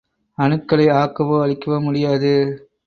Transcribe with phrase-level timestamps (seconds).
[0.37, 2.33] அணுக்களை ஆக்கவோ அழிக்கவோ முடியாது.